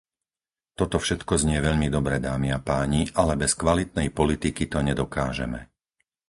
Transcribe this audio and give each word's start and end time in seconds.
Toto 0.79 0.97
všetko 1.05 1.33
znie 1.43 1.59
veľmi 1.67 1.85
dobre, 1.97 2.17
dámy 2.27 2.49
a 2.57 2.57
páni, 2.69 3.01
ale 3.21 3.33
bez 3.41 3.51
kvalitnej 3.61 4.09
politiky 4.19 4.63
to 4.73 4.79
nedokážeme. 4.89 5.59